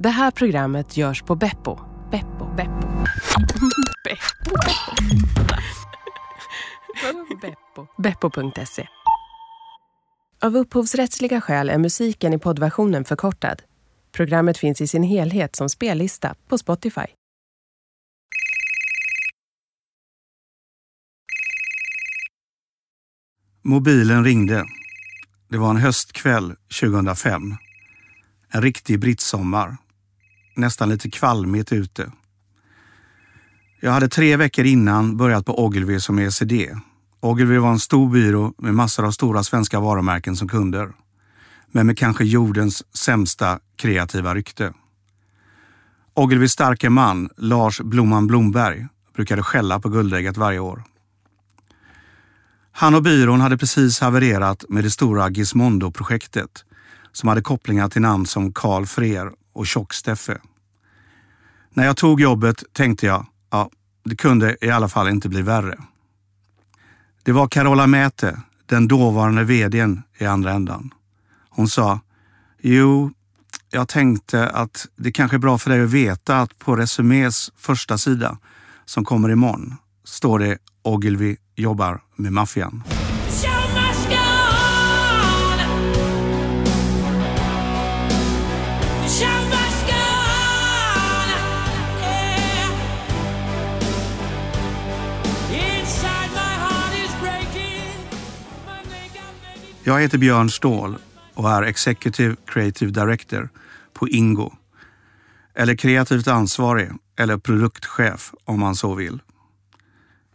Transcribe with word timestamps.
Det 0.00 0.08
här 0.08 0.30
programmet 0.30 0.96
görs 0.96 1.22
på 1.22 1.34
Beppo. 1.34 1.78
Beppo. 2.10 2.54
Beppo. 2.56 2.88
Beppo. 4.04 4.56
Beppo. 7.40 7.86
Beppo.se. 8.02 8.88
Av 10.42 10.56
upphovsrättsliga 10.56 11.40
skäl 11.40 11.70
är 11.70 11.78
musiken 11.78 12.32
i 12.32 12.38
poddversionen 12.38 13.04
förkortad. 13.04 13.62
Programmet 14.12 14.58
finns 14.58 14.80
i 14.80 14.86
sin 14.86 15.02
helhet 15.02 15.56
som 15.56 15.68
spellista 15.68 16.34
på 16.48 16.58
Spotify. 16.58 17.06
Mobilen 23.64 24.24
ringde. 24.24 24.64
Det 25.48 25.58
var 25.58 25.70
en 25.70 25.76
höstkväll 25.76 26.54
2005. 26.80 27.56
En 28.50 28.62
riktig 28.62 29.00
brittsommar. 29.00 29.76
Nästan 30.58 30.88
lite 30.88 31.10
kvalmigt 31.10 31.72
ute. 31.72 32.12
Jag 33.80 33.92
hade 33.92 34.08
tre 34.08 34.36
veckor 34.36 34.64
innan 34.64 35.16
börjat 35.16 35.46
på 35.46 35.64
Ogilvy 35.64 36.00
som 36.00 36.18
ECD. 36.18 36.52
Ogilvy 37.20 37.58
var 37.58 37.70
en 37.70 37.78
stor 37.78 38.10
byrå 38.10 38.54
med 38.58 38.74
massor 38.74 39.06
av 39.06 39.10
stora 39.10 39.42
svenska 39.42 39.80
varumärken 39.80 40.36
som 40.36 40.48
kunder. 40.48 40.92
Men 41.72 41.86
med 41.86 41.98
kanske 41.98 42.24
jordens 42.24 42.96
sämsta 42.96 43.58
kreativa 43.76 44.34
rykte. 44.34 44.72
Ogilvys 46.14 46.52
starke 46.52 46.90
man, 46.90 47.28
Lars 47.36 47.80
Blomman 47.80 48.26
Blomberg, 48.26 48.86
brukade 49.14 49.42
skälla 49.42 49.80
på 49.80 49.88
guldägget 49.88 50.36
varje 50.36 50.58
år. 50.58 50.82
Han 52.72 52.94
och 52.94 53.02
byrån 53.02 53.40
hade 53.40 53.58
precis 53.58 54.00
havererat 54.00 54.64
med 54.68 54.84
det 54.84 54.90
stora 54.90 55.30
Gizmondo-projektet 55.30 56.64
som 57.12 57.28
hade 57.28 57.42
kopplingar 57.42 57.88
till 57.88 58.02
namn 58.02 58.26
som 58.26 58.52
Carl 58.52 58.86
Freer 58.86 59.37
och 59.58 59.66
Tjock-Steffe. 59.66 60.38
När 61.70 61.86
jag 61.86 61.96
tog 61.96 62.20
jobbet 62.20 62.64
tänkte 62.72 63.06
jag, 63.06 63.26
ja, 63.50 63.70
det 64.04 64.16
kunde 64.16 64.56
i 64.60 64.70
alla 64.70 64.88
fall 64.88 65.08
inte 65.08 65.28
bli 65.28 65.42
värre. 65.42 65.78
Det 67.22 67.32
var 67.32 67.48
Carola 67.48 67.86
Mäte, 67.86 68.42
den 68.66 68.88
dåvarande 68.88 69.44
vdn 69.44 70.02
i 70.18 70.24
andra 70.24 70.52
ändan. 70.52 70.94
Hon 71.48 71.68
sa, 71.68 72.00
jo, 72.60 73.10
jag 73.70 73.88
tänkte 73.88 74.48
att 74.48 74.86
det 74.96 75.12
kanske 75.12 75.36
är 75.36 75.38
bra 75.38 75.58
för 75.58 75.70
dig 75.70 75.82
att 75.82 75.90
veta 75.90 76.40
att 76.40 76.58
på 76.58 76.76
Resumés 76.76 77.52
första 77.56 77.98
sida 77.98 78.38
som 78.84 79.04
kommer 79.04 79.30
imorgon 79.30 79.76
står 80.04 80.38
det 80.38 80.58
Ogilvy 80.82 81.36
jobbar 81.56 82.00
med 82.16 82.32
maffian. 82.32 82.82
Jag 99.88 100.00
heter 100.00 100.18
Björn 100.18 100.50
Ståhl 100.50 100.96
och 101.34 101.50
är 101.50 101.62
Executive 101.62 102.36
Creative 102.46 102.90
Director 102.90 103.48
på 103.92 104.08
Ingo. 104.08 104.52
Eller 105.54 105.76
kreativt 105.76 106.28
ansvarig 106.28 106.90
eller 107.18 107.38
produktchef 107.38 108.32
om 108.44 108.60
man 108.60 108.74
så 108.74 108.94
vill. 108.94 109.20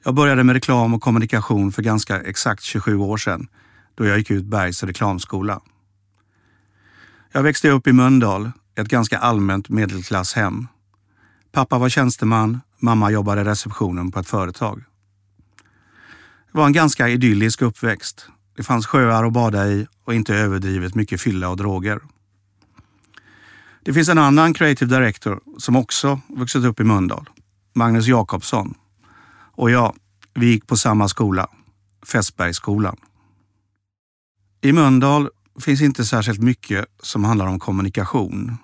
Jag 0.04 0.16
började 0.16 0.44
med 0.44 0.54
reklam 0.54 0.94
och 0.94 1.02
kommunikation 1.02 1.72
för 1.72 1.82
ganska 1.82 2.22
exakt 2.22 2.64
27 2.64 2.98
år 2.98 3.18
sedan 3.18 3.48
då 3.96 4.06
jag 4.06 4.18
gick 4.18 4.32
ut 4.32 4.46
Bergs 4.46 4.84
reklamskola. 4.84 5.62
Jag 7.32 7.44
växte 7.44 7.70
upp 7.70 7.88
i 7.88 7.94
Mölndal, 7.94 8.52
ett 8.76 8.88
ganska 8.88 9.18
allmänt 9.18 9.70
medelklasshem. 9.70 10.68
Pappa 11.52 11.78
var 11.78 11.90
tjänsteman, 11.90 12.62
mamma 12.80 13.12
jobbade 13.12 13.42
i 13.42 13.44
receptionen 13.44 14.12
på 14.12 14.20
ett 14.20 14.28
företag. 14.28 14.84
Det 16.52 16.58
var 16.58 16.66
en 16.66 16.74
ganska 16.74 17.10
idyllisk 17.10 17.62
uppväxt. 17.62 18.30
Det 18.56 18.64
fanns 18.64 18.86
sjöar 18.86 19.24
att 19.24 19.34
bada 19.34 19.68
i 19.68 19.88
och 20.04 20.14
inte 20.14 20.36
överdrivet 20.36 20.96
mycket 20.96 21.22
fylla 21.22 21.50
och 21.50 21.58
droger. 21.58 22.00
Det 23.84 23.94
finns 23.94 24.10
en 24.10 24.18
annan 24.18 24.54
creative 24.54 24.96
director 24.96 25.40
som 25.58 25.76
också 25.76 26.20
vuxit 26.28 26.64
upp 26.66 26.80
i 26.80 26.84
Mölndal, 26.84 27.30
Magnus 27.74 28.08
Jakobsson. 28.08 28.74
Och 29.56 29.72
ja, 29.72 29.94
vi 30.34 30.46
gick 30.46 30.68
på 30.68 30.78
samma 30.78 31.08
skola, 31.08 31.48
Fässbergsskolan. 32.06 32.96
I 34.62 34.72
Mölndal 34.72 35.30
finns 35.60 35.82
inte 35.82 36.06
särskilt 36.06 36.40
mycket 36.40 36.86
som 37.02 37.24
handlar 37.24 37.48
om 37.48 37.60
kommunikation. 37.60 38.58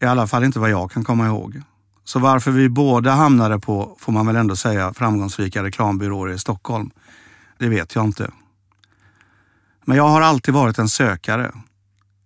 I 0.00 0.04
alla 0.04 0.26
fall 0.26 0.44
inte 0.44 0.58
vad 0.58 0.70
jag 0.70 0.90
kan 0.90 1.04
komma 1.04 1.26
ihåg. 1.26 1.62
Så 2.04 2.18
varför 2.18 2.50
vi 2.50 2.68
båda 2.68 3.12
hamnade 3.12 3.58
på, 3.58 3.96
får 4.00 4.12
man 4.12 4.26
väl 4.26 4.36
ändå 4.36 4.56
säga, 4.56 4.94
framgångsrika 4.94 5.62
reklambyråer 5.62 6.32
i 6.32 6.38
Stockholm, 6.38 6.90
det 7.58 7.68
vet 7.68 7.94
jag 7.94 8.04
inte. 8.04 8.30
Men 9.84 9.96
jag 9.96 10.08
har 10.08 10.20
alltid 10.20 10.54
varit 10.54 10.78
en 10.78 10.88
sökare. 10.88 11.52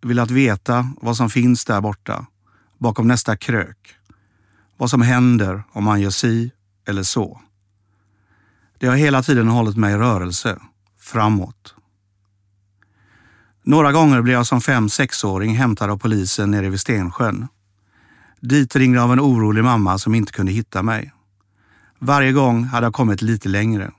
Velat 0.03 0.31
veta 0.31 0.91
vad 1.01 1.17
som 1.17 1.31
finns 1.31 1.65
där 1.65 1.81
borta, 1.81 2.27
bakom 2.79 3.09
nästa 3.09 3.37
krök. 3.37 3.95
Vad 4.77 4.91
som 4.91 5.03
händer 5.03 5.63
om 5.73 5.85
man 5.85 6.01
gör 6.01 6.11
si 6.11 6.53
eller 6.87 7.03
så. 7.03 7.41
Det 8.79 8.87
har 8.87 8.97
hela 8.97 9.23
tiden 9.23 9.49
hållit 9.49 9.77
mig 9.77 9.95
i 9.95 9.97
rörelse, 9.97 10.59
framåt. 11.01 11.75
Några 13.63 13.93
gånger 13.93 14.23
blev 14.23 14.37
jag 14.37 14.47
som 14.47 14.61
fem 14.61 14.89
sexåring 14.89 15.55
hämtad 15.55 15.91
av 15.91 15.99
polisen 15.99 16.51
nere 16.51 16.69
vid 16.69 16.81
Stensjön. 16.81 17.49
Dit 18.41 18.77
ringde 18.77 19.03
av 19.03 19.13
en 19.13 19.21
orolig 19.21 19.65
mamma 19.65 19.99
som 19.99 20.15
inte 20.15 20.33
kunde 20.33 20.53
hitta 20.53 20.83
mig. 20.83 21.13
Varje 21.99 22.33
gång 22.33 22.65
hade 22.65 22.87
jag 22.87 22.95
kommit 22.95 23.23
lite 23.23 23.49
längre. 23.49 23.91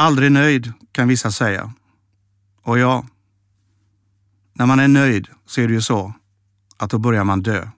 Aldrig 0.00 0.32
nöjd, 0.32 0.72
kan 0.92 1.08
vissa 1.08 1.30
säga. 1.30 1.72
Och 2.62 2.78
ja, 2.78 3.04
när 4.52 4.66
man 4.66 4.80
är 4.80 4.88
nöjd 4.88 5.28
så 5.46 5.60
är 5.60 5.68
det 5.68 5.74
ju 5.74 5.80
så 5.80 6.12
att 6.76 6.90
då 6.90 6.98
börjar 6.98 7.24
man 7.24 7.42
dö. 7.42 7.68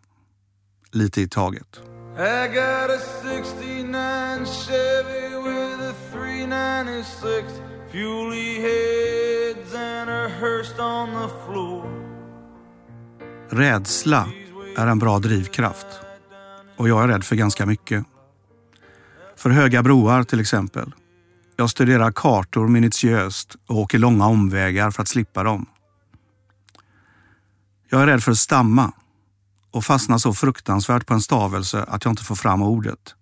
Lite 0.93 1.21
i 1.21 1.29
taget. 1.29 1.81
I 2.17 2.55
got 2.55 2.91
a 2.91 3.01
69 3.23 4.45
Chevy 4.45 5.29
with 5.45 5.83
a 5.83 5.95
396 6.13 7.53
Fuely 7.93 8.61
heads 8.61 9.75
and 9.75 10.11
a 10.11 10.29
Hearst 10.41 10.79
on 10.79 11.09
the 11.09 11.35
floor 11.47 11.85
Rädsla 13.51 14.29
är 14.77 14.87
en 14.87 14.99
bra 14.99 15.19
drivkraft. 15.19 15.87
Och 16.77 16.89
jag 16.89 17.05
är 17.05 17.09
rädd 17.09 17.25
för 17.25 17.37
ganska 17.37 17.67
mycket. 17.67 18.05
För 19.37 19.51
höga 19.51 19.83
broar 19.83 20.23
till 20.23 20.41
exempel. 20.41 20.95
Jag 21.61 21.71
studerar 21.71 22.13
kartor 22.13 22.69
minutiöst 22.69 23.57
och 23.67 23.77
åker 23.77 23.99
långa 23.99 24.27
omvägar 24.27 24.91
för 24.91 25.03
att 25.03 25.09
slippa 25.09 25.43
dem. 25.43 25.67
Jag 27.89 28.03
är 28.03 28.07
rädd 28.07 28.23
för 28.23 28.33
att 28.33 28.39
stamma 28.39 28.93
och 29.71 29.85
fastnar 29.85 30.19
så 30.19 30.35
fruktansvärt 30.35 31.07
på 31.07 31.15
en 31.15 31.21
stavelse 31.21 31.85
att 31.89 32.05
jag 32.05 32.13
inte 32.13 32.25
får 32.25 32.35
fram 32.35 32.63
ordet. 32.63 33.15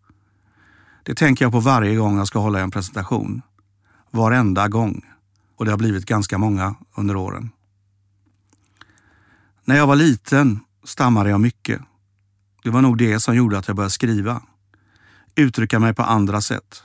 Det 1.03 1.15
tänker 1.15 1.45
jag 1.45 1.53
på 1.53 1.61
varje 1.61 1.97
gång 1.97 2.19
jag 2.19 2.27
ska 2.27 2.39
hålla 2.39 2.61
en 2.61 2.71
presentation. 2.71 3.43
Varenda 4.11 4.69
gång. 4.69 5.05
Och 5.57 5.65
det 5.65 5.71
har 5.71 5.79
blivit 5.79 6.07
ganska 6.07 6.39
många 6.39 6.75
under 6.95 7.17
åren. 7.17 7.51
När 9.65 9.77
jag 9.77 9.87
var 9.87 9.97
liten 9.97 10.61
stammade 10.85 11.31
jag 11.31 11.41
mycket. 11.41 11.81
Det 12.63 12.71
var 12.71 12.83
nog 12.83 12.99
det 12.99 13.21
som 13.21 13.37
gjorde 13.37 13.59
att 13.59 13.69
jag 13.69 13.77
började 13.77 13.91
skriva. 13.91 14.43
Uttrycka 15.35 15.79
mig 15.79 15.95
på 15.95 16.03
andra 16.03 16.41
sätt. 16.41 16.83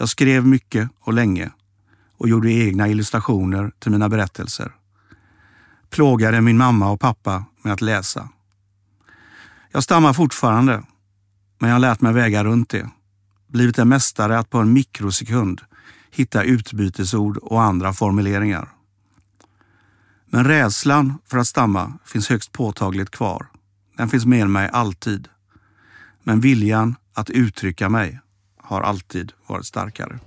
Jag 0.00 0.08
skrev 0.08 0.46
mycket 0.46 0.90
och 1.00 1.12
länge 1.12 1.50
och 2.16 2.28
gjorde 2.28 2.52
egna 2.52 2.88
illustrationer 2.88 3.72
till 3.78 3.90
mina 3.90 4.08
berättelser. 4.08 4.72
Plågade 5.90 6.40
min 6.40 6.56
mamma 6.56 6.90
och 6.90 7.00
pappa 7.00 7.44
med 7.62 7.72
att 7.72 7.80
läsa. 7.80 8.28
Jag 9.70 9.82
stammar 9.82 10.12
fortfarande, 10.12 10.82
men 11.58 11.70
jag 11.70 11.74
har 11.74 11.80
lärt 11.80 12.00
mig 12.00 12.12
väga 12.12 12.44
runt 12.44 12.68
det. 12.68 12.90
Blivit 13.46 13.78
en 13.78 13.88
mästare 13.88 14.38
att 14.38 14.50
på 14.50 14.58
en 14.58 14.72
mikrosekund 14.72 15.60
hitta 16.10 16.42
utbytesord 16.42 17.36
och 17.36 17.62
andra 17.62 17.92
formuleringar. 17.92 18.68
Men 20.26 20.44
rädslan 20.44 21.18
för 21.26 21.38
att 21.38 21.46
stamma 21.46 21.98
finns 22.04 22.28
högst 22.28 22.52
påtagligt 22.52 23.10
kvar. 23.10 23.46
Den 23.96 24.08
finns 24.08 24.26
med 24.26 24.50
mig 24.50 24.70
alltid. 24.72 25.28
Men 26.22 26.40
viljan 26.40 26.94
att 27.14 27.30
uttrycka 27.30 27.88
mig 27.88 28.20
har 28.70 28.80
alltid 28.80 29.32
varit 29.46 29.66
starkare. 29.66 30.18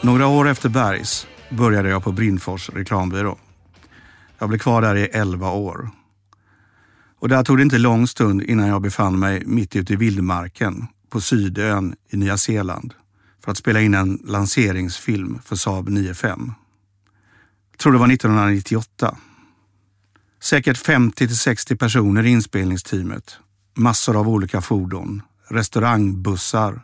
Några 0.00 0.26
år 0.26 0.48
efter 0.48 0.68
Bergs 0.68 1.26
började 1.50 1.88
jag 1.88 2.04
på 2.04 2.12
Brindfors 2.12 2.70
reklambyrå. 2.70 3.38
Jag 4.38 4.48
blev 4.48 4.58
kvar 4.58 4.82
där 4.82 4.96
i 4.96 5.04
11 5.04 5.50
år. 5.50 5.90
Och 7.20 7.28
där 7.28 7.44
tog 7.44 7.56
det 7.56 7.62
inte 7.62 7.78
lång 7.78 8.06
stund 8.06 8.42
innan 8.42 8.68
jag 8.68 8.82
befann 8.82 9.18
mig 9.18 9.42
mitt 9.46 9.76
ute 9.76 9.92
i 9.92 9.96
vildmarken 9.96 10.86
på 11.10 11.20
Sydön 11.20 11.96
i 12.08 12.16
Nya 12.16 12.38
Zeeland 12.38 12.94
för 13.44 13.50
att 13.50 13.58
spela 13.58 13.80
in 13.80 13.94
en 13.94 14.22
lanseringsfilm 14.24 15.38
för 15.44 15.56
Saab 15.56 15.88
95. 15.88 16.52
Jag 17.70 17.78
tror 17.78 17.92
det 17.92 17.98
var 17.98 18.12
1998. 18.12 19.16
Säkert 20.42 20.78
50 20.78 21.26
till 21.26 21.38
60 21.38 21.76
personer 21.76 22.26
i 22.26 22.28
inspelningsteamet. 22.28 23.38
Massor 23.74 24.16
av 24.16 24.28
olika 24.28 24.60
fordon, 24.60 25.22
restaurangbussar 25.48 26.82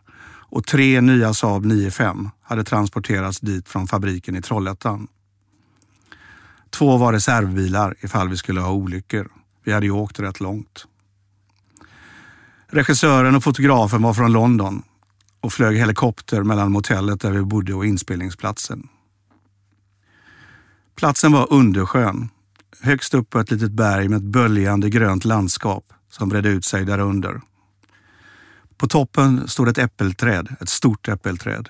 och 0.55 0.67
tre 0.67 1.01
nya 1.01 1.35
Saab 1.35 1.67
9-5 1.67 2.31
hade 2.43 2.65
transporterats 2.65 3.41
dit 3.41 3.69
från 3.69 3.87
fabriken 3.87 4.37
i 4.37 4.43
Trollhättan. 4.43 5.09
Två 6.71 6.97
var 6.97 7.13
reservbilar 7.13 7.95
ifall 8.01 8.29
vi 8.29 8.37
skulle 8.37 8.61
ha 8.61 8.73
olyckor. 8.73 9.29
Vi 9.65 9.73
hade 9.73 9.87
ju 9.87 9.93
åkt 9.93 10.21
rätt 10.21 10.41
långt. 10.41 10.87
Regissören 12.75 13.35
och 13.35 13.45
fotografen 13.45 14.03
var 14.03 14.15
från 14.15 14.33
London 14.33 14.83
och 15.41 15.53
flög 15.53 15.77
helikopter 15.77 16.43
mellan 16.43 16.73
motellet 16.73 17.21
där 17.21 17.31
vi 17.31 17.43
bodde 17.43 17.75
och 17.75 17.87
inspelningsplatsen. 17.87 18.89
Platsen 20.97 21.33
var 21.33 21.53
underskön, 21.53 22.29
högst 22.81 23.15
upp 23.15 23.31
på 23.31 23.39
ett 23.39 23.51
litet 23.51 23.73
berg 23.73 24.09
med 24.09 24.17
ett 24.17 24.23
böljande 24.23 24.91
grönt 24.91 25.25
landskap 25.25 25.93
som 26.11 26.29
bredde 26.29 26.49
ut 26.49 26.65
sig 26.65 26.85
därunder. 26.85 27.41
På 28.77 28.87
toppen 28.87 29.49
stod 29.49 29.69
ett 29.69 29.79
äppelträd, 29.79 30.57
ett 30.61 30.69
stort 30.69 31.09
äppelträd. 31.09 31.69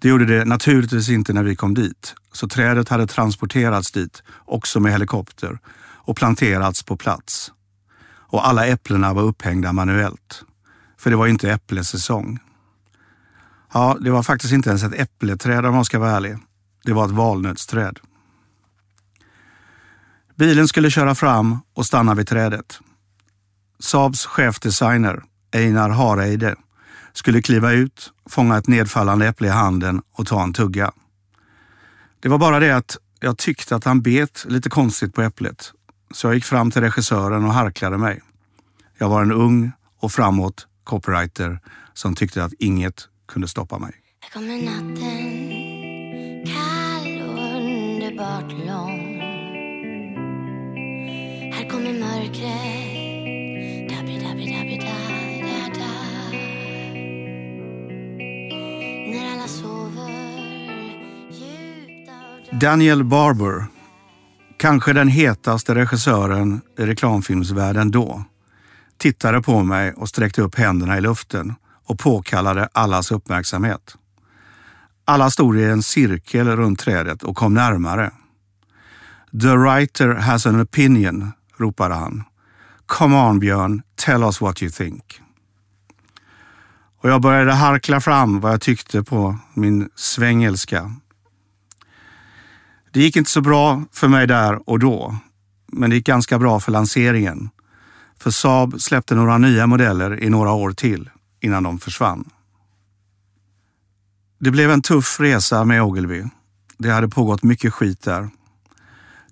Det 0.00 0.08
gjorde 0.08 0.24
det 0.26 0.44
naturligtvis 0.44 1.08
inte 1.08 1.32
när 1.32 1.42
vi 1.42 1.56
kom 1.56 1.74
dit, 1.74 2.14
så 2.32 2.48
trädet 2.48 2.88
hade 2.88 3.06
transporterats 3.06 3.92
dit, 3.92 4.22
också 4.44 4.80
med 4.80 4.92
helikopter, 4.92 5.58
och 6.04 6.16
planterats 6.16 6.82
på 6.82 6.96
plats. 6.96 7.52
Och 8.32 8.48
alla 8.48 8.66
äpplena 8.66 9.14
var 9.14 9.22
upphängda 9.22 9.72
manuellt. 9.72 10.44
För 10.98 11.10
det 11.10 11.16
var 11.16 11.26
inte 11.26 11.52
äpplesäsong. 11.52 12.38
Ja, 13.72 13.96
det 14.00 14.10
var 14.10 14.22
faktiskt 14.22 14.52
inte 14.52 14.68
ens 14.68 14.82
ett 14.82 15.00
äppleträd 15.00 15.66
om 15.66 15.74
man 15.74 15.84
ska 15.84 15.98
vara 15.98 16.10
ärlig. 16.10 16.38
Det 16.84 16.92
var 16.92 17.04
ett 17.04 17.10
valnötsträd. 17.10 17.98
Bilen 20.36 20.68
skulle 20.68 20.90
köra 20.90 21.14
fram 21.14 21.58
och 21.74 21.86
stanna 21.86 22.14
vid 22.14 22.28
trädet. 22.28 22.80
Saabs 23.78 24.26
chefdesigner, 24.26 25.22
Einar 25.54 25.90
Hareide, 25.90 26.56
skulle 27.12 27.42
kliva 27.42 27.72
ut, 27.72 28.12
fånga 28.26 28.58
ett 28.58 28.68
nedfallande 28.68 29.26
äpple 29.26 29.46
i 29.46 29.50
handen 29.50 30.02
och 30.12 30.26
ta 30.26 30.42
en 30.42 30.52
tugga. 30.52 30.92
Det 32.20 32.28
var 32.28 32.38
bara 32.38 32.60
det 32.60 32.70
att 32.70 32.96
jag 33.20 33.38
tyckte 33.38 33.76
att 33.76 33.84
han 33.84 34.02
bet 34.02 34.44
lite 34.48 34.70
konstigt 34.70 35.14
på 35.14 35.22
äpplet, 35.22 35.72
så 36.14 36.26
jag 36.26 36.34
gick 36.34 36.44
fram 36.44 36.70
till 36.70 36.82
regissören 36.82 37.44
och 37.44 37.52
harklade 37.52 37.98
mig. 37.98 38.22
Jag 38.98 39.08
var 39.08 39.22
en 39.22 39.32
ung 39.32 39.72
och 40.00 40.12
framåt 40.12 40.66
copywriter 40.84 41.60
som 41.94 42.14
tyckte 42.14 42.44
att 42.44 42.52
inget 42.58 43.08
kunde 43.28 43.48
stoppa 43.48 43.78
mig. 43.78 43.92
Här 44.20 44.30
kommer 44.30 44.62
natten, 44.62 45.48
kall 46.46 47.28
och 47.28 47.38
underbart 47.56 48.52
lång. 48.52 49.20
Här 51.52 51.68
kommer 51.68 51.92
mörkret, 51.92 53.02
Daniel 62.60 63.04
Barber, 63.04 63.66
kanske 64.62 64.92
den 64.92 65.08
hetaste 65.08 65.74
regissören 65.74 66.60
i 66.78 66.82
reklamfilmsvärlden 66.82 67.90
då, 67.90 68.24
tittade 68.98 69.42
på 69.42 69.62
mig 69.62 69.92
och 69.92 70.08
sträckte 70.08 70.42
upp 70.42 70.54
händerna 70.54 70.98
i 70.98 71.00
luften 71.00 71.54
och 71.86 71.98
påkallade 71.98 72.68
allas 72.72 73.12
uppmärksamhet. 73.12 73.96
Alla 75.04 75.30
stod 75.30 75.58
i 75.58 75.64
en 75.64 75.82
cirkel 75.82 76.56
runt 76.56 76.78
trädet 76.78 77.22
och 77.22 77.36
kom 77.36 77.54
närmare. 77.54 78.10
The 79.40 79.56
writer 79.56 80.08
has 80.08 80.46
an 80.46 80.62
opinion, 80.62 81.32
ropade 81.56 81.94
han. 81.94 82.24
Come 82.86 83.16
on 83.16 83.40
Björn, 83.40 83.82
tell 83.94 84.22
us 84.22 84.40
what 84.40 84.62
you 84.62 84.70
think. 84.70 85.20
Och 87.02 87.10
jag 87.10 87.20
började 87.20 87.52
harkla 87.52 88.00
fram 88.00 88.40
vad 88.40 88.52
jag 88.52 88.60
tyckte 88.60 89.02
på 89.02 89.38
min 89.54 89.88
svengelska. 89.94 90.94
Det 92.92 93.00
gick 93.00 93.16
inte 93.16 93.30
så 93.30 93.40
bra 93.40 93.84
för 93.92 94.08
mig 94.08 94.26
där 94.26 94.68
och 94.70 94.78
då, 94.78 95.16
men 95.66 95.90
det 95.90 95.96
gick 95.96 96.06
ganska 96.06 96.38
bra 96.38 96.60
för 96.60 96.72
lanseringen. 96.72 97.50
För 98.18 98.30
Saab 98.30 98.80
släppte 98.80 99.14
några 99.14 99.38
nya 99.38 99.66
modeller 99.66 100.22
i 100.22 100.30
några 100.30 100.52
år 100.52 100.72
till 100.72 101.10
innan 101.40 101.62
de 101.62 101.78
försvann. 101.78 102.30
Det 104.38 104.50
blev 104.50 104.70
en 104.70 104.82
tuff 104.82 105.20
resa 105.20 105.64
med 105.64 105.82
Ogilvy. 105.82 106.24
Det 106.78 106.90
hade 106.90 107.08
pågått 107.08 107.42
mycket 107.42 107.74
skit 107.74 108.02
där. 108.02 108.30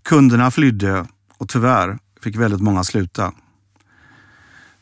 Kunderna 0.02 0.50
flydde 0.50 1.06
och 1.38 1.48
tyvärr 1.48 1.98
fick 2.22 2.36
väldigt 2.36 2.60
många 2.60 2.84
sluta. 2.84 3.32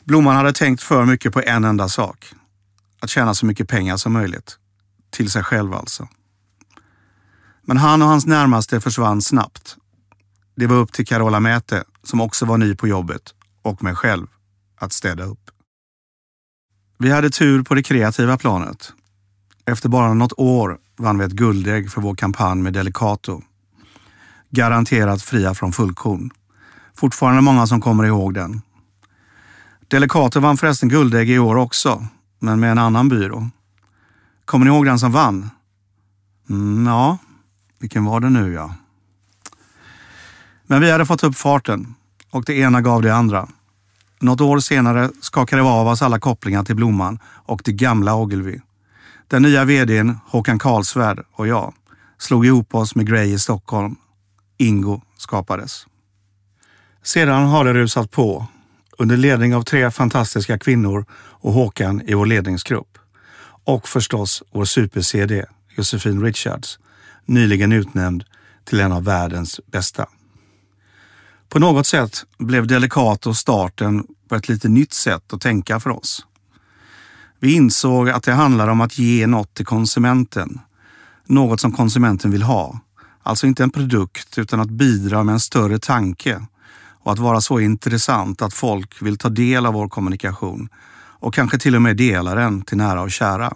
Blomman 0.03 0.35
hade 0.35 0.53
tänkt 0.53 0.83
för 0.83 1.05
mycket 1.05 1.33
på 1.33 1.41
en 1.41 1.63
enda 1.63 1.89
sak. 1.89 2.33
Att 2.99 3.09
tjäna 3.09 3.33
så 3.33 3.45
mycket 3.45 3.69
pengar 3.69 3.97
som 3.97 4.13
möjligt. 4.13 4.57
Till 5.09 5.31
sig 5.31 5.43
själv 5.43 5.73
alltså. 5.73 6.07
Men 7.69 7.77
han 7.77 8.01
och 8.01 8.07
hans 8.07 8.25
närmaste 8.25 8.81
försvann 8.81 9.21
snabbt. 9.21 9.77
Det 10.55 10.67
var 10.67 10.75
upp 10.75 10.93
till 10.93 11.05
Carola 11.05 11.39
Mäte, 11.39 11.83
som 12.03 12.21
också 12.21 12.45
var 12.45 12.57
ny 12.57 12.75
på 12.75 12.87
jobbet, 12.87 13.21
och 13.61 13.83
mig 13.83 13.95
själv 13.95 14.27
att 14.79 14.93
städa 14.93 15.23
upp. 15.23 15.49
Vi 16.97 17.11
hade 17.11 17.29
tur 17.29 17.63
på 17.63 17.75
det 17.75 17.83
kreativa 17.83 18.37
planet. 18.37 18.93
Efter 19.65 19.89
bara 19.89 20.13
något 20.13 20.33
år 20.37 20.77
vann 20.97 21.17
vi 21.17 21.25
ett 21.25 21.31
guldägg 21.31 21.91
för 21.91 22.01
vår 22.01 22.15
kampanj 22.15 22.61
med 22.61 22.73
Delicato. 22.73 23.41
Garanterat 24.49 25.21
fria 25.21 25.53
från 25.53 25.71
fullkorn. 25.71 26.29
Fortfarande 26.95 27.41
många 27.41 27.67
som 27.67 27.81
kommer 27.81 28.03
ihåg 28.03 28.33
den. 28.33 28.61
Delicato 29.87 30.39
vann 30.39 30.57
förresten 30.57 30.89
guldägg 30.89 31.29
i 31.29 31.39
år 31.39 31.55
också, 31.55 32.07
men 32.39 32.59
med 32.59 32.71
en 32.71 32.77
annan 32.77 33.09
byrå. 33.09 33.49
Kommer 34.45 34.65
ni 34.65 34.71
ihåg 34.71 34.85
den 34.85 34.99
som 34.99 35.11
vann? 35.11 35.49
Mm, 36.49 36.87
ja, 36.87 37.17
vilken 37.79 38.05
var 38.05 38.19
det 38.19 38.29
nu 38.29 38.53
ja? 38.53 38.75
Men 40.67 40.81
vi 40.81 40.91
hade 40.91 41.05
fått 41.05 41.23
upp 41.23 41.35
farten 41.35 41.95
och 42.31 42.43
det 42.45 42.53
ena 42.53 42.81
gav 42.81 43.01
det 43.01 43.15
andra. 43.15 43.47
Något 44.19 44.41
år 44.41 44.59
senare 44.59 45.09
skakade 45.21 45.61
vi 45.61 45.67
av 45.67 45.87
oss 45.87 46.01
alla 46.01 46.19
kopplingar 46.19 46.63
till 46.63 46.75
Blomman 46.75 47.19
och 47.23 47.61
det 47.65 47.71
gamla 47.71 48.15
Ogilvy. 48.15 48.59
Den 49.27 49.41
nya 49.41 49.65
vdn 49.65 50.19
Håkan 50.25 50.59
Karlsvärd 50.59 51.25
och 51.31 51.47
jag 51.47 51.73
slog 52.17 52.45
ihop 52.45 52.75
oss 52.75 52.95
med 52.95 53.07
Grey 53.07 53.33
i 53.33 53.39
Stockholm. 53.39 53.95
Ingo 54.57 55.01
skapades. 55.17 55.85
Sedan 57.03 57.45
har 57.45 57.65
det 57.65 57.73
rusat 57.73 58.11
på 58.11 58.47
under 58.97 59.17
ledning 59.17 59.55
av 59.55 59.61
tre 59.61 59.91
fantastiska 59.91 60.59
kvinnor 60.59 61.05
och 61.13 61.53
Håkan 61.53 62.01
i 62.01 62.13
vår 62.13 62.25
ledningsgrupp. 62.25 62.97
Och 63.63 63.87
förstås 63.87 64.43
vår 64.51 64.65
super-CD 64.65 65.45
Josefin 65.77 66.23
Richards, 66.23 66.79
nyligen 67.29 67.71
utnämnd 67.71 68.23
till 68.63 68.79
en 68.79 68.91
av 68.91 69.03
världens 69.03 69.59
bästa. 69.71 70.05
På 71.49 71.59
något 71.59 71.87
sätt 71.87 72.25
blev 72.37 72.67
Delicato 72.67 73.33
starten 73.33 74.03
på 74.27 74.35
ett 74.35 74.49
lite 74.49 74.69
nytt 74.69 74.93
sätt 74.93 75.33
att 75.33 75.41
tänka 75.41 75.79
för 75.79 75.89
oss. 75.89 76.25
Vi 77.39 77.53
insåg 77.53 78.09
att 78.09 78.23
det 78.23 78.33
handlar 78.33 78.67
om 78.67 78.81
att 78.81 78.97
ge 78.97 79.27
något 79.27 79.53
till 79.53 79.65
konsumenten. 79.65 80.59
Något 81.25 81.59
som 81.59 81.71
konsumenten 81.71 82.31
vill 82.31 82.43
ha. 82.43 82.79
Alltså 83.23 83.47
inte 83.47 83.63
en 83.63 83.69
produkt 83.69 84.37
utan 84.37 84.59
att 84.59 84.69
bidra 84.69 85.23
med 85.23 85.33
en 85.33 85.39
större 85.39 85.79
tanke 85.79 86.45
och 87.03 87.11
att 87.11 87.19
vara 87.19 87.41
så 87.41 87.59
intressant 87.59 88.41
att 88.41 88.53
folk 88.53 89.01
vill 89.01 89.17
ta 89.17 89.29
del 89.29 89.65
av 89.65 89.73
vår 89.73 89.87
kommunikation 89.87 90.69
och 91.21 91.33
kanske 91.33 91.57
till 91.57 91.75
och 91.75 91.81
med 91.81 91.97
dela 91.97 92.35
den 92.35 92.61
till 92.61 92.77
nära 92.77 93.01
och 93.01 93.11
kära. 93.11 93.53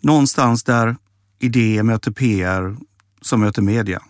Någonstans 0.00 0.64
där 0.64 0.96
idé 1.40 1.82
möter 1.82 2.10
PR 2.10 2.76
som 3.20 3.40
möter 3.40 3.62
media. 3.62 4.02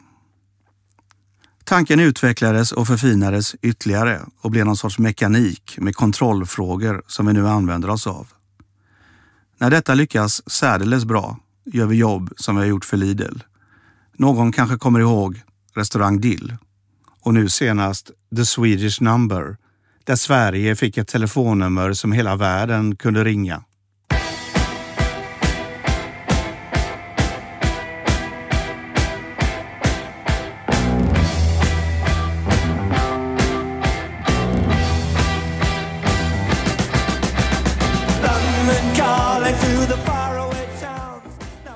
Tanken 1.64 2.00
utvecklades 2.00 2.72
och 2.72 2.87
förfinades 2.87 3.54
ytterligare 3.62 4.20
och 4.40 4.50
blev 4.50 4.66
någon 4.66 4.76
sorts 4.76 4.99
mekanik 4.99 5.78
med 5.78 5.96
kontrollfrågor 5.96 7.02
som 7.06 7.26
vi 7.26 7.32
nu 7.32 7.49
använder 7.49 7.90
oss 7.90 8.06
av. 8.06 8.28
När 9.58 9.70
detta 9.70 9.94
lyckas 9.94 10.50
särdeles 10.50 11.04
bra 11.04 11.38
gör 11.64 11.87
vi 11.87 11.96
jobb 11.96 12.32
som 12.37 12.56
vi 12.56 12.62
har 12.62 12.68
gjort 12.68 12.84
för 12.84 12.96
Lidl. 12.96 13.38
Någon 14.16 14.52
kanske 14.52 14.76
kommer 14.76 15.00
ihåg 15.00 15.42
restaurang 15.75 16.20
Dill 16.20 16.56
och 17.20 17.34
nu 17.34 17.49
senast 17.49 18.10
The 18.37 18.44
Swedish 18.44 19.02
Number 19.02 19.56
där 20.04 20.16
Sverige 20.16 20.76
fick 20.76 20.99
ett 20.99 21.08
telefonnummer 21.08 21.92
som 21.92 22.12
hela 22.12 22.37
världen 22.37 22.96
kunde 22.96 23.25
ringa. 23.25 23.64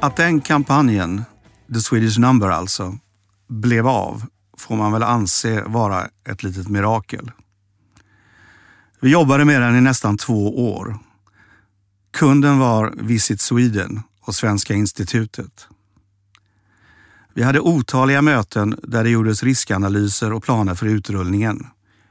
Att 0.04 0.16
den 0.16 0.40
kampanjen, 0.40 1.24
The 1.74 1.80
Swedish 1.80 2.18
Number 2.18 2.48
alltså, 2.48 2.98
blev 3.48 3.86
av 3.88 4.22
får 4.58 4.76
man 4.76 4.92
väl 4.92 5.02
anse 5.02 5.62
vara 5.62 6.08
ett 6.28 6.42
litet 6.42 6.68
mirakel. 6.68 7.30
Vi 9.00 9.10
jobbade 9.10 9.44
med 9.44 9.62
den 9.62 9.76
i 9.76 9.80
nästan 9.80 10.16
två 10.16 10.72
år. 10.74 10.98
Kunden 12.12 12.58
var 12.58 12.94
Visit 12.96 13.40
Sweden 13.40 14.02
och 14.20 14.34
Svenska 14.34 14.74
institutet. 14.74 15.66
Vi 17.34 17.42
hade 17.42 17.60
otaliga 17.60 18.22
möten 18.22 18.78
där 18.82 19.04
det 19.04 19.10
gjordes 19.10 19.42
riskanalyser 19.42 20.32
och 20.32 20.42
planer 20.42 20.74
för 20.74 20.86
utrullningen, 20.86 21.66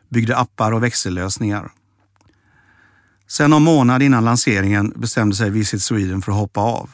byggde 0.10 0.38
appar 0.38 0.72
och 0.72 0.84
växellösningar. 0.84 1.72
Sen 3.28 3.50
någon 3.50 3.64
månad 3.64 4.04
innan 4.04 4.26
lanseringen 4.26 4.94
bestämde 4.96 5.36
sig 5.36 5.50
Visit 5.50 5.82
Sweden 5.82 6.22
för 6.22 6.32
att 6.32 6.38
hoppa 6.38 6.62
av. 6.62 6.90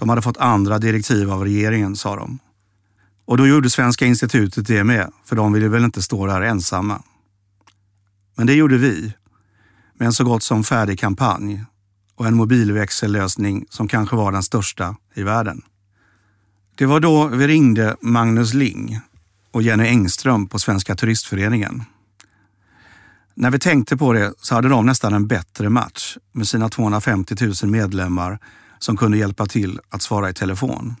De 0.00 0.08
hade 0.08 0.22
fått 0.22 0.36
andra 0.36 0.78
direktiv 0.78 1.32
av 1.32 1.44
regeringen, 1.44 1.96
sa 1.96 2.16
de. 2.16 2.38
Och 3.24 3.36
då 3.36 3.46
gjorde 3.46 3.70
Svenska 3.70 4.06
institutet 4.06 4.66
det 4.66 4.84
med, 4.84 5.12
för 5.24 5.36
de 5.36 5.52
ville 5.52 5.68
väl 5.68 5.84
inte 5.84 6.02
stå 6.02 6.26
där 6.26 6.40
ensamma. 6.40 7.02
Men 8.36 8.46
det 8.46 8.54
gjorde 8.54 8.76
vi, 8.78 9.12
med 9.94 10.06
en 10.06 10.12
så 10.12 10.24
gott 10.24 10.42
som 10.42 10.64
färdig 10.64 10.98
kampanj 10.98 11.64
och 12.14 12.26
en 12.26 12.34
mobilväxellösning 12.34 13.66
som 13.70 13.88
kanske 13.88 14.16
var 14.16 14.32
den 14.32 14.42
största 14.42 14.96
i 15.14 15.22
världen. 15.22 15.62
Det 16.74 16.86
var 16.86 17.00
då 17.00 17.26
vi 17.26 17.46
ringde 17.46 17.96
Magnus 18.00 18.54
Ling 18.54 19.00
och 19.50 19.62
Jenny 19.62 19.86
Engström 19.86 20.46
på 20.48 20.58
Svenska 20.58 20.94
Turistföreningen. 20.94 21.82
När 23.34 23.50
vi 23.50 23.58
tänkte 23.58 23.96
på 23.96 24.12
det 24.12 24.34
så 24.38 24.54
hade 24.54 24.68
de 24.68 24.86
nästan 24.86 25.14
en 25.14 25.26
bättre 25.26 25.68
match 25.68 26.16
med 26.32 26.48
sina 26.48 26.68
250 26.68 27.34
000 27.62 27.70
medlemmar 27.70 28.38
som 28.80 28.96
kunde 28.96 29.18
hjälpa 29.18 29.46
till 29.46 29.80
att 29.88 30.02
svara 30.02 30.30
i 30.30 30.34
telefon. 30.34 30.96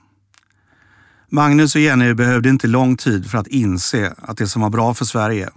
Magnus 1.28 1.74
och 1.74 1.80
Jenny 1.80 2.14
behövde 2.14 2.48
inte 2.48 2.66
lång 2.66 2.96
tid 2.96 3.30
för 3.30 3.38
att 3.38 3.46
inse 3.46 4.14
att 4.18 4.36
det 4.36 4.48
som 4.48 4.62
var 4.62 4.70
bra 4.70 4.94
för 4.94 5.04
Sverige 5.04 5.50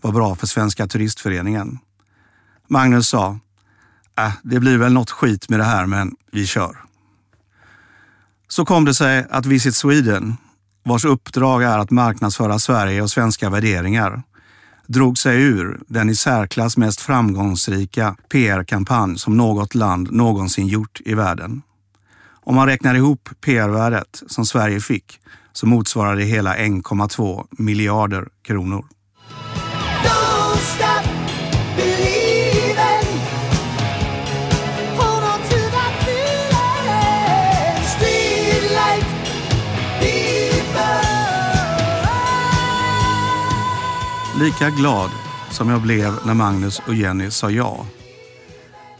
var 0.00 0.12
bra 0.12 0.34
för 0.34 0.46
Svenska 0.46 0.86
Turistföreningen. 0.86 1.78
Magnus 2.68 3.08
sa, 3.08 3.38
äh, 4.18 4.32
det 4.42 4.60
blir 4.60 4.78
väl 4.78 4.92
något 4.92 5.10
skit 5.10 5.48
med 5.48 5.60
det 5.60 5.64
här 5.64 5.86
men 5.86 6.16
vi 6.32 6.46
kör. 6.46 6.76
Så 8.48 8.64
kom 8.64 8.84
det 8.84 8.94
sig 8.94 9.26
att 9.30 9.46
Visit 9.46 9.74
Sweden, 9.74 10.36
vars 10.84 11.04
uppdrag 11.04 11.62
är 11.62 11.78
att 11.78 11.90
marknadsföra 11.90 12.58
Sverige 12.58 13.02
och 13.02 13.10
svenska 13.10 13.50
värderingar, 13.50 14.22
drog 14.86 15.18
sig 15.18 15.42
ur 15.42 15.80
den 15.88 16.10
i 16.10 16.16
särklass 16.16 16.76
mest 16.76 17.00
framgångsrika 17.00 18.16
PR-kampanj 18.28 19.18
som 19.18 19.36
något 19.36 19.74
land 19.74 20.12
någonsin 20.12 20.66
gjort 20.66 21.00
i 21.04 21.14
världen. 21.14 21.62
Om 22.48 22.54
man 22.54 22.66
räknar 22.66 22.94
ihop 22.94 23.28
PR-värdet 23.40 24.22
som 24.26 24.46
Sverige 24.46 24.80
fick 24.80 25.20
så 25.52 25.66
motsvarar 25.66 26.16
det 26.16 26.24
hela 26.24 26.56
1,2 26.56 27.46
miljarder 27.50 28.28
kronor. 28.42 28.84
Lika 44.40 44.70
glad 44.70 45.10
som 45.50 45.68
jag 45.68 45.82
blev 45.82 46.18
när 46.26 46.34
Magnus 46.34 46.82
och 46.86 46.94
Jenny 46.94 47.30
sa 47.30 47.50
ja, 47.50 47.86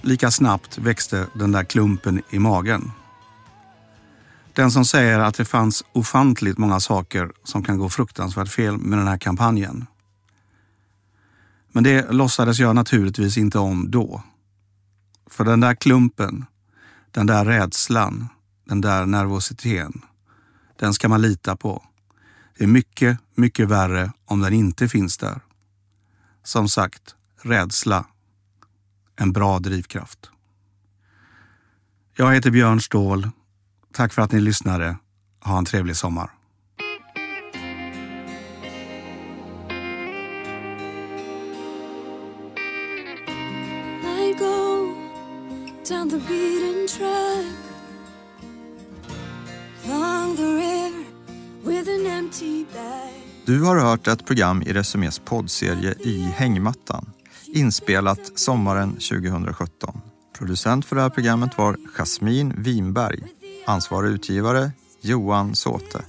lika 0.03 0.31
snabbt 0.31 0.79
växte 0.79 1.27
den 1.35 1.53
där 1.53 1.65
klumpen 1.65 2.23
i 2.31 2.39
magen. 2.39 2.91
Den 4.59 4.71
som 4.71 4.85
säger 4.85 5.19
att 5.19 5.35
det 5.35 5.45
fanns 5.45 5.85
ofantligt 5.93 6.59
många 6.59 6.81
saker 6.81 7.33
som 7.45 7.65
kan 7.65 7.79
gå 7.79 7.89
fruktansvärt 7.89 8.49
fel 8.49 8.79
med 8.79 8.99
den 8.99 9.09
här 9.09 9.19
kampanjen. 9.19 9.87
Men 11.73 11.85
det 11.85 12.13
låtsades 12.13 12.59
jag 12.59 12.75
naturligtvis 12.75 13.39
inte 13.39 13.59
om 13.59 13.91
då. 13.91 14.23
För 15.31 15.45
den 15.45 15.61
där 15.61 15.75
klumpen, 15.75 16.47
den 17.11 17.27
där 17.27 17.45
rädslan, 17.45 18.29
den 18.65 18.81
där 18.81 19.07
nervositeten, 19.07 20.03
den 20.79 20.95
ska 20.95 21.09
man 21.09 21.23
lita 21.23 21.57
på. 21.57 21.83
Det 22.57 22.65
är 22.65 22.69
mycket, 22.69 23.19
mycket 23.35 23.69
värre 23.69 24.13
om 24.25 24.41
den 24.41 24.53
inte 24.53 24.89
finns 24.89 25.19
där. 25.19 25.41
Som 26.43 26.69
sagt, 26.69 27.15
rädsla. 27.43 28.05
En 29.17 29.33
bra 29.33 29.59
drivkraft. 29.59 30.31
Jag 32.17 32.35
heter 32.35 32.51
Björn 32.51 32.81
Ståhl. 32.81 33.31
Tack 33.93 34.13
för 34.13 34.23
att 34.23 34.33
ni 34.33 34.41
lyssnade. 34.41 34.97
Ha 35.45 35.59
en 35.59 35.65
trevlig 35.65 35.97
sommar. 35.97 36.31
I 44.05 44.35
go 44.39 44.95
down 45.89 46.11
the 46.11 46.17
beaten 46.17 46.87
track 46.89 47.47
along 49.85 50.37
the 50.37 50.43
river 50.43 51.05
with 51.65 51.89
an 51.91 52.07
empty 52.07 52.65
bag. 52.65 53.13
Du 53.47 53.63
har 53.63 53.77
hört 53.77 54.07
ett 54.07 54.27
program 54.27 54.63
i 54.63 54.73
Resumés 54.73 55.19
poddserie 55.19 55.95
I 56.01 56.23
hängmattan, 56.23 57.13
inspelat 57.47 58.39
sommaren 58.39 58.93
2017. 58.93 60.01
Producent 60.39 60.85
för 60.87 60.97
det 60.97 61.03
här 61.03 61.11
programmet 61.11 61.59
var 61.59 61.77
Jasmin 61.97 62.55
Winberg. 62.57 63.38
Ansvarig 63.69 64.11
utgivare 64.13 64.71
Johan 65.01 65.55
Såte. 65.55 66.05